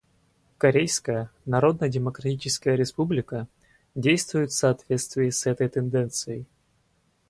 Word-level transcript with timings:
Корейская 0.57 1.29
Народно-Демократическая 1.45 2.73
Республика 2.75 3.47
действует 3.93 4.49
в 4.49 4.55
соответствии 4.55 5.29
с 5.29 5.45
этой 5.45 5.69
тенденцией. 5.69 6.47